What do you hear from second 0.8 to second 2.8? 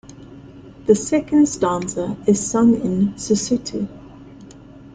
The second stanza is sung